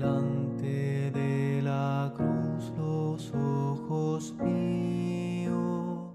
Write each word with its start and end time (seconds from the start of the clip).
delante 0.00 1.10
de 1.10 1.60
la 1.62 2.12
cruz 2.16 2.72
los 2.78 3.32
ojos 3.34 4.32
míos. 4.42 6.14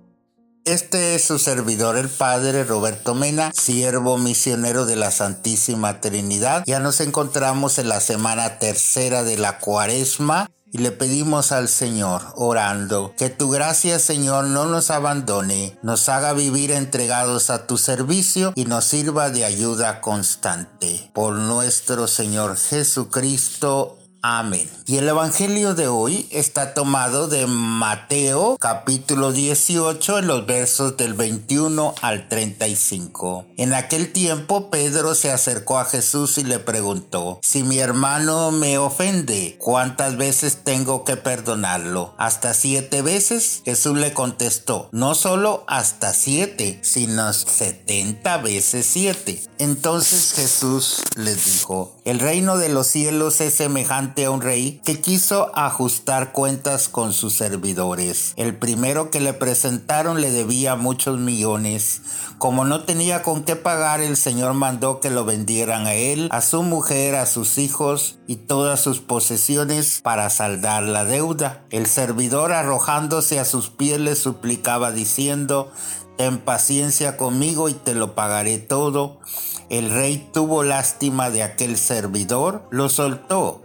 Este 0.66 1.14
es 1.14 1.24
su 1.24 1.38
servidor, 1.38 1.96
el 1.96 2.10
Padre 2.10 2.64
Roberto 2.64 3.14
Mena, 3.14 3.52
siervo 3.54 4.18
misionero 4.18 4.88
de 4.88 4.96
la 4.96 5.12
Santísima 5.12 6.02
Trinidad. 6.02 6.64
Ya 6.66 6.80
nos 6.80 7.00
encontramos 7.00 7.78
en 7.78 7.90
la 7.90 8.00
semana 8.00 8.58
tercera 8.58 9.24
de 9.24 9.38
la 9.38 9.60
cuaresma 9.60 10.50
y 10.76 10.78
le 10.78 10.92
pedimos 10.92 11.54
al 11.54 11.70
Señor, 11.70 12.22
orando, 12.36 13.14
que 13.18 13.30
tu 13.30 13.50
gracia, 13.50 13.98
Señor, 13.98 14.48
no 14.48 14.66
nos 14.66 14.92
abandone, 14.92 15.80
nos 15.84 16.10
haga 16.10 16.34
vivir 16.34 16.72
entregados 16.72 17.50
a 17.50 17.66
tu 17.66 17.78
servicio 17.78 18.52
y 18.56 18.66
nos 18.66 18.84
sirva 18.84 19.30
de 19.30 19.46
ayuda 19.46 20.02
constante. 20.02 21.10
Por 21.14 21.36
nuestro 21.36 22.10
Señor 22.10 22.58
Jesucristo. 22.58 23.98
Amén. 24.28 24.68
Y 24.88 24.98
el 24.98 25.08
Evangelio 25.08 25.76
de 25.76 25.88
hoy 25.88 26.28
está 26.32 26.74
tomado 26.74 27.28
de 27.28 27.46
Mateo 27.46 28.58
capítulo 28.60 29.32
18 29.32 30.20
en 30.20 30.28
los 30.28 30.48
versos 30.48 30.98
del 30.98 31.14
21 31.14 31.94
al 32.02 32.28
35. 32.28 33.46
En 33.58 33.76
aquel 33.76 34.12
tiempo 34.12 34.72
Pedro 34.72 35.14
se 35.14 35.32
acercó 35.32 35.78
a 35.78 35.86
Jesús 35.86 36.40
y 36.40 36.44
le 36.44 36.58
preguntó, 36.58 37.40
si 37.44 37.62
mi 37.62 37.78
hermano 37.78 38.50
me 38.52 38.80
ofende, 38.80 39.58
¿cuántas 39.60 40.18
veces 40.18 40.64
tengo 40.64 41.04
que 41.04 41.18
perdonarlo? 41.18 42.16
¿Hasta 42.18 42.56
siete 42.56 43.04
veces? 43.04 43.62
Jesús 43.64 43.96
le 43.96 44.14
contestó, 44.14 44.90
no 44.92 45.14
solo 45.14 45.64
hasta 45.68 46.14
siete, 46.14 46.80
sino 46.82 47.32
setenta 47.32 48.38
veces 48.38 48.88
siete. 48.88 49.44
Entonces 49.60 50.34
Jesús 50.34 51.04
les 51.16 51.46
dijo, 51.46 51.96
el 52.06 52.20
reino 52.20 52.58
de 52.58 52.70
los 52.70 52.88
cielos 52.88 53.42
es 53.42 53.56
semejante 53.56 54.15
a 54.24 54.32
un 54.32 54.42
rey 54.42 54.80
que 54.86 55.02
quiso 55.02 55.52
ajustar 55.56 56.32
cuentas 56.32 56.88
con 56.88 57.12
sus 57.12 57.36
servidores. 57.36 58.34
El 58.38 58.56
primero 58.56 59.10
que 59.12 59.20
le 59.20 59.34
presentaron 59.34 60.22
le 60.22 60.32
debía 60.32 60.76
muchos 60.76 61.20
millones. 61.20 62.02
Como 62.38 62.64
no 62.64 62.84
tenía 62.84 63.24
con 63.24 63.44
qué 63.44 63.56
pagar, 63.56 64.00
el 64.00 64.16
Señor 64.16 64.54
mandó 64.54 65.02
que 65.02 65.10
lo 65.10 65.26
vendieran 65.26 65.86
a 65.86 65.94
él, 65.94 66.30
a 66.32 66.42
su 66.42 66.64
mujer, 66.64 67.16
a 67.16 67.26
sus 67.26 67.58
hijos 67.58 68.18
y 68.28 68.38
todas 68.38 68.80
sus 68.80 69.00
posesiones 69.00 70.00
para 70.02 70.30
saldar 70.30 70.84
la 70.84 71.04
deuda. 71.04 71.66
El 71.70 71.86
servidor 71.86 72.54
arrojándose 72.54 73.40
a 73.40 73.46
sus 73.46 73.70
pies 73.70 74.00
le 74.00 74.16
suplicaba 74.16 74.92
diciendo, 74.92 75.72
Ten 76.18 76.38
paciencia 76.38 77.18
conmigo 77.18 77.68
y 77.68 77.74
te 77.74 77.94
lo 77.94 78.16
pagaré 78.16 78.58
todo. 78.58 79.20
El 79.70 79.90
rey 79.90 80.30
tuvo 80.34 80.64
lástima 80.64 81.30
de 81.30 81.44
aquel 81.44 81.76
servidor, 81.78 82.68
lo 82.70 82.88
soltó 82.88 83.65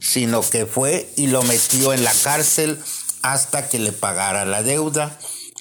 sino 0.00 0.42
que 0.42 0.66
fue 0.66 1.10
y 1.16 1.28
lo 1.28 1.42
metió 1.42 1.92
en 1.92 2.04
la 2.04 2.12
cárcel 2.22 2.78
hasta 3.22 3.68
que 3.68 3.78
le 3.78 3.92
pagara 3.92 4.44
la 4.44 4.62
deuda. 4.62 5.18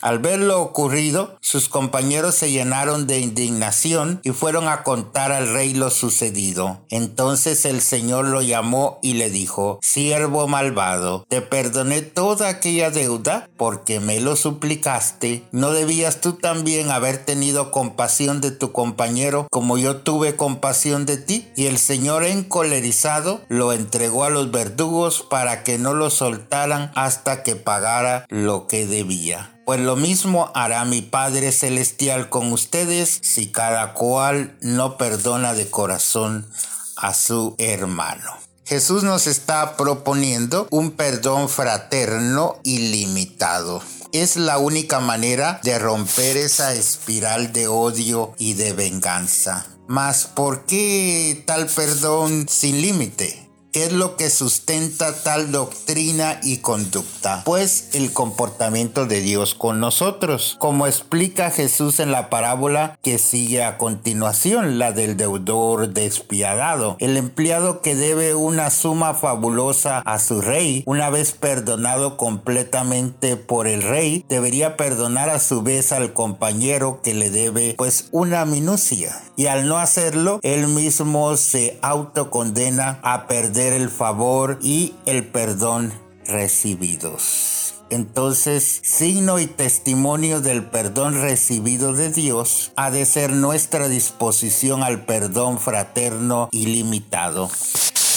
Al 0.08 0.20
ver 0.20 0.40
lo 0.40 0.62
ocurrido, 0.62 1.36
sus 1.42 1.68
compañeros 1.68 2.34
se 2.34 2.50
llenaron 2.50 3.08
de 3.08 3.20
indignación 3.20 4.22
y 4.24 4.30
fueron 4.30 4.70
a 4.70 4.84
contar 4.84 5.34
al 5.34 5.52
rey 5.52 5.74
lo 5.74 5.90
sucedido. 5.90 6.80
Entonces 6.90 7.66
el 7.66 7.82
Señor 7.82 8.24
lo 8.24 8.42
llamó 8.42 9.00
y 9.02 9.16
le 9.16 9.30
dijo, 9.30 9.80
Siervo 9.82 10.48
malvado, 10.48 11.26
te 11.28 11.42
perdoné 11.42 12.04
toda 12.04 12.48
aquella 12.48 12.90
deuda 12.90 13.50
porque 13.58 14.00
me 14.00 14.22
lo 14.22 14.38
suplicaste. 14.38 15.44
¿No 15.52 15.72
debías 15.72 16.22
tú 16.22 16.32
también 16.32 16.90
haber 16.90 17.26
tenido 17.26 17.72
compasión 17.72 18.40
de 18.40 18.52
tu 18.52 18.72
compañero 18.72 19.50
como 19.52 19.78
yo 19.78 19.98
tuve 19.98 20.38
compasión 20.38 21.06
de 21.06 21.18
ti? 21.18 21.50
Y 21.58 21.66
el 21.66 21.80
Señor 21.80 22.24
encolerizado 22.24 23.42
lo 23.50 23.74
entregó 23.74 24.24
a 24.24 24.30
los 24.30 24.52
verdugos 24.52 25.28
para 25.30 25.66
que 25.66 25.78
no 25.78 25.94
lo 25.94 26.10
soltaran 26.10 26.94
hasta 26.96 27.44
que 27.44 27.58
pagara 27.58 28.26
lo 28.30 28.68
que 28.68 28.88
debía. 28.88 29.57
Pues 29.68 29.82
lo 29.82 29.98
mismo 29.98 30.50
hará 30.56 30.86
mi 30.86 31.02
Padre 31.02 31.52
Celestial 31.52 32.30
con 32.30 32.54
ustedes 32.54 33.20
si 33.22 33.52
cada 33.52 33.94
cual 33.94 34.56
no 34.62 34.98
perdona 34.98 35.54
de 35.54 35.70
corazón 35.70 36.48
a 36.96 37.14
su 37.14 37.54
hermano. 37.58 38.32
Jesús 38.64 39.04
nos 39.04 39.28
está 39.28 39.76
proponiendo 39.76 40.70
un 40.72 40.92
perdón 40.92 41.50
fraterno 41.50 42.62
ilimitado. 42.64 43.82
Es 44.14 44.38
la 44.38 44.58
única 44.58 45.02
manera 45.02 45.60
de 45.66 45.78
romper 45.78 46.38
esa 46.38 46.74
espiral 46.74 47.52
de 47.52 47.68
odio 47.68 48.36
y 48.38 48.54
de 48.54 48.72
venganza. 48.72 49.66
Mas, 49.86 50.28
¿por 50.28 50.66
qué 50.66 51.44
tal 51.46 51.68
perdón 51.68 52.48
sin 52.48 52.82
límite? 52.82 53.47
¿Qué 53.74 53.84
es 53.86 53.92
lo 53.92 54.16
que 54.16 54.30
sustenta 54.30 55.14
tal 55.24 55.52
doctrina 55.52 56.40
y 56.42 56.58
conducta? 56.58 57.42
Pues 57.44 57.90
el 57.94 58.14
comportamiento 58.14 59.06
de 59.06 59.20
Dios 59.20 59.56
con 59.56 59.80
nosotros, 59.82 60.56
como 60.58 60.88
explica 60.88 61.52
Jesús 61.52 62.00
en 62.00 62.12
la 62.12 62.30
parábola 62.30 62.98
que 63.04 63.20
sigue 63.20 63.64
a 63.64 63.78
continuación, 63.78 64.80
la 64.80 64.94
del 64.94 65.18
deudor 65.18 65.90
despiadado, 65.90 66.96
el 67.00 67.18
empleado 67.18 67.82
que 67.82 67.94
debe 67.94 68.36
una 68.36 68.70
suma 68.70 69.14
fabulosa 69.14 70.00
a 70.00 70.18
su 70.20 70.42
rey, 70.42 70.84
una 70.86 71.10
vez 71.10 71.34
perdonado 71.34 72.16
completamente 72.16 73.36
por 73.36 73.68
el 73.68 73.84
rey, 73.84 74.26
debería 74.30 74.78
perdonar 74.78 75.30
a 75.30 75.40
su 75.40 75.62
vez 75.62 75.92
al 75.92 76.14
compañero 76.14 77.02
que 77.04 77.14
le 77.14 77.30
debe 77.30 77.76
pues 77.78 78.08
una 78.12 78.46
minucia. 78.46 79.22
Y 79.36 79.46
al 79.46 79.68
no 79.68 79.78
hacerlo, 79.78 80.40
él 80.42 80.68
mismo 80.68 81.38
se 81.38 81.78
autocondena 81.84 83.00
a 83.04 83.28
perder 83.28 83.57
el 83.60 83.90
favor 83.90 84.60
y 84.62 84.94
el 85.06 85.26
perdón 85.26 85.92
recibidos. 86.26 87.74
Entonces, 87.90 88.82
signo 88.84 89.40
y 89.40 89.48
testimonio 89.48 90.42
del 90.42 90.64
perdón 90.64 91.22
recibido 91.22 91.94
de 91.94 92.12
Dios 92.12 92.72
ha 92.76 92.92
de 92.92 93.06
ser 93.06 93.32
nuestra 93.32 93.88
disposición 93.88 94.84
al 94.84 95.06
perdón 95.06 95.60
fraterno 95.60 96.50
ilimitado. 96.52 97.50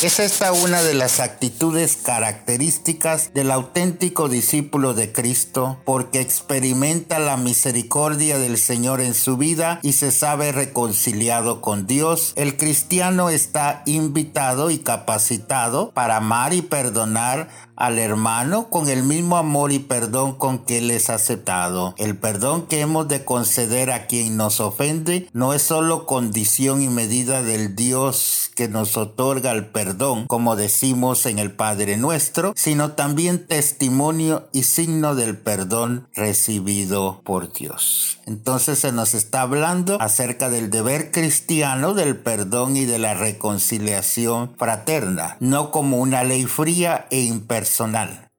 Es 0.03 0.19
esta 0.19 0.53
una 0.53 0.83
de 0.83 0.95
las 0.95 1.21
actitudes 1.21 1.99
características 2.03 3.35
del 3.35 3.51
auténtico 3.51 4.31
discípulo 4.31 4.95
de 4.95 5.13
Cristo, 5.13 5.77
porque 5.85 6.23
experimenta 6.23 7.19
la 7.19 7.37
misericordia 7.37 8.39
del 8.39 8.57
Señor 8.57 9.03
en 9.03 9.13
su 9.13 9.37
vida 9.37 9.79
y 9.83 9.93
se 9.93 10.11
sabe 10.11 10.53
reconciliado 10.53 11.61
con 11.61 11.87
Dios. 11.87 12.33
El 12.37 12.57
cristiano 12.57 13.29
está 13.29 13.83
invitado 13.85 14.71
y 14.71 14.79
capacitado 14.79 15.91
para 15.91 16.17
amar 16.17 16.55
y 16.55 16.63
perdonar 16.63 17.51
al 17.81 17.99
hermano 17.99 18.69
con 18.69 18.91
el 18.91 19.03
mismo 19.03 19.39
amor 19.39 19.73
y 19.73 19.79
perdón 19.79 20.35
con 20.35 20.59
que 20.59 20.79
él 20.79 20.91
es 20.91 21.09
aceptado. 21.09 21.95
El 21.97 22.17
perdón 22.17 22.67
que 22.67 22.81
hemos 22.81 23.09
de 23.09 23.25
conceder 23.25 23.91
a 23.91 24.07
quien 24.07 24.37
nos 24.37 24.61
ofende 24.61 25.29
no 25.33 25.55
es 25.55 25.63
solo 25.63 26.05
condición 26.05 26.83
y 26.83 26.89
medida 26.89 27.43
del 27.43 27.75
Dios 27.75 28.51
que 28.55 28.69
nos 28.69 28.99
otorga 28.99 29.53
el 29.53 29.65
perdón, 29.65 29.90
como 30.27 30.57
decimos 30.57 31.27
en 31.27 31.39
el 31.39 31.53
Padre 31.53 31.97
nuestro, 31.97 32.53
sino 32.57 32.93
también 32.93 33.47
testimonio 33.47 34.49
y 34.53 34.65
signo 34.65 35.15
del 35.15 35.37
perdón 35.37 36.09
recibido 36.15 37.21
por 37.25 37.53
Dios. 37.53 38.19
Entonces 38.27 38.79
se 38.79 38.93
nos 38.93 39.15
está 39.15 39.43
hablando 39.43 40.01
acerca 40.01 40.49
del 40.49 40.71
deber 40.71 41.11
cristiano 41.11 41.95
del 41.95 42.17
perdón 42.17 42.77
y 42.77 42.85
de 42.85 42.99
la 42.99 43.15
reconciliación 43.15 44.55
fraterna, 44.57 45.37
no 45.41 45.71
como 45.71 45.99
una 45.99 46.25
ley 46.25 46.45
fría 46.45 47.07
e 47.11 47.21
impersonal 47.21 48.31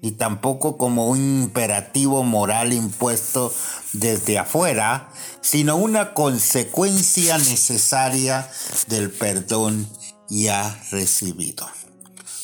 y 0.00 0.12
tampoco 0.12 0.76
como 0.76 1.08
un 1.08 1.42
imperativo 1.42 2.22
moral 2.22 2.72
impuesto 2.72 3.52
desde 3.92 4.38
afuera, 4.38 5.08
sino 5.40 5.76
una 5.76 6.14
consecuencia 6.14 7.38
necesaria 7.38 8.48
del 8.86 9.10
perdón 9.10 9.88
ya 10.28 10.82
recibido. 10.90 11.66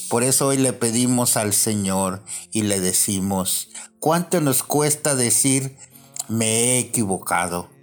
Por 0.08 0.22
eso 0.22 0.48
hoy 0.48 0.58
le 0.58 0.72
pedimos 0.72 1.36
al 1.36 1.52
Señor 1.52 2.22
y 2.52 2.62
le 2.62 2.80
decimos, 2.80 3.70
¿cuánto 3.98 4.40
nos 4.40 4.62
cuesta 4.62 5.14
decir 5.14 5.76
me 6.28 6.46
he 6.46 6.78
equivocado? 6.78 7.73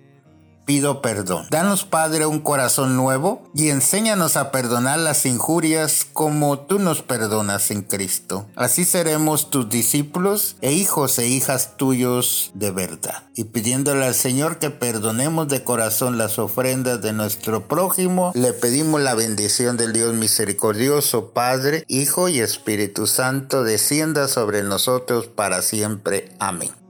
Pido 0.66 1.02
perdón. 1.02 1.48
Danos, 1.50 1.86
Padre, 1.86 2.26
un 2.26 2.40
corazón 2.40 2.96
nuevo 2.96 3.44
y 3.54 3.70
enséñanos 3.70 4.38
a 4.38 4.52
perdonar 4.52 5.00
las 5.00 5.26
injurias 5.26 6.06
como 6.14 6.60
tú 6.60 6.80
nos 6.80 7.02
perdonas 7.02 7.72
en 7.72 7.82
Cristo. 7.82 8.46
Así 8.56 8.86
seremos 8.86 9.50
tus 9.50 9.70
discípulos 9.70 10.56
e 10.62 10.72
hijos 10.74 11.20
e 11.20 11.28
hijas 11.28 11.78
tuyos 11.78 12.52
de 12.54 12.72
verdad. 12.72 13.24
Y 13.36 13.46
pidiéndole 13.46 14.06
al 14.06 14.16
Señor 14.16 14.60
que 14.60 14.70
perdonemos 14.70 15.48
de 15.48 15.64
corazón 15.64 16.18
las 16.18 16.40
ofrendas 16.40 17.02
de 17.02 17.14
nuestro 17.14 17.68
prójimo, 17.68 18.32
le 18.36 18.54
pedimos 18.54 19.02
la 19.02 19.16
bendición 19.16 19.78
del 19.78 19.94
Dios 19.94 20.14
misericordioso, 20.14 21.32
Padre, 21.32 21.86
Hijo 21.88 22.30
y 22.30 22.40
Espíritu 22.40 23.08
Santo, 23.08 23.64
descienda 23.64 24.28
sobre 24.28 24.64
nosotros 24.64 25.28
para 25.28 25.62
siempre. 25.62 26.32
Amén. 26.40 26.81